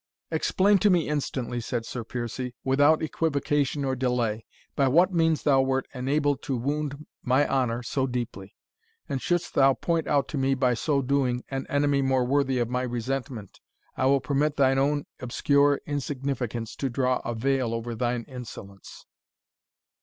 "Explain 0.31 0.79
to 0.79 0.89
me 0.89 1.07
instantly," 1.07 1.61
said 1.61 1.85
Sir 1.85 2.03
Piercie, 2.03 2.55
"without 2.63 3.03
equivocation 3.03 3.85
or 3.85 3.95
delay, 3.95 4.45
by 4.75 4.87
what 4.87 5.13
means 5.13 5.43
thou 5.43 5.61
wert 5.61 5.87
enabled 5.93 6.41
to 6.41 6.57
wound 6.57 7.05
my 7.21 7.47
honour 7.47 7.83
so 7.83 8.07
deeply 8.07 8.55
and 9.07 9.21
shouldst 9.21 9.53
thou 9.53 9.75
point 9.75 10.07
out 10.07 10.27
to 10.29 10.39
me 10.39 10.55
by 10.55 10.73
so 10.73 11.03
doing 11.03 11.43
an 11.49 11.67
enemy 11.69 12.01
more 12.01 12.23
worthy 12.25 12.57
of 12.57 12.67
my 12.67 12.81
resentment, 12.81 13.59
I 13.95 14.07
will 14.07 14.21
permit 14.21 14.55
thine 14.57 14.79
own 14.79 15.05
obscure 15.19 15.79
insignificance 15.85 16.75
to 16.77 16.89
draw 16.89 17.19
a 17.23 17.35
veil 17.35 17.71
over 17.71 17.93
thine 17.93 18.23
insolence." 18.23 19.05